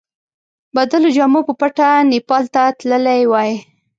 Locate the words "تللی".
2.79-3.21